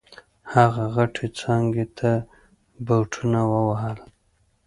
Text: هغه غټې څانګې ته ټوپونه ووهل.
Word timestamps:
هغه 0.53 0.83
غټې 0.95 1.27
څانګې 1.39 1.85
ته 1.97 2.11
ټوپونه 2.85 3.41
ووهل. 3.51 3.97